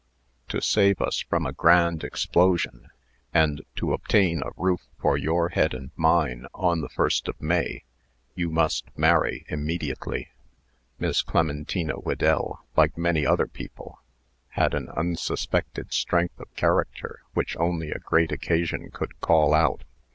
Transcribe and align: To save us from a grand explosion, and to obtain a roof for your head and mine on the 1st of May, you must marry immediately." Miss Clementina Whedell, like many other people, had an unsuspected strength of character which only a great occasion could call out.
To 0.47 0.63
save 0.63 0.99
us 0.99 1.19
from 1.19 1.45
a 1.45 1.53
grand 1.53 2.03
explosion, 2.03 2.89
and 3.35 3.61
to 3.75 3.93
obtain 3.93 4.41
a 4.41 4.49
roof 4.57 4.81
for 4.99 5.15
your 5.15 5.49
head 5.49 5.75
and 5.75 5.91
mine 5.95 6.47
on 6.55 6.81
the 6.81 6.89
1st 6.89 7.27
of 7.27 7.39
May, 7.39 7.83
you 8.33 8.49
must 8.49 8.85
marry 8.97 9.45
immediately." 9.47 10.29
Miss 10.97 11.21
Clementina 11.21 11.93
Whedell, 11.99 12.63
like 12.75 12.97
many 12.97 13.27
other 13.27 13.45
people, 13.45 13.99
had 14.49 14.73
an 14.73 14.89
unsuspected 14.89 15.93
strength 15.93 16.39
of 16.39 16.51
character 16.55 17.21
which 17.35 17.55
only 17.57 17.91
a 17.91 17.99
great 17.99 18.31
occasion 18.31 18.89
could 18.89 19.21
call 19.21 19.53
out. 19.53 19.83